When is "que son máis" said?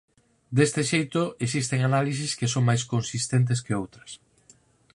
2.39-2.83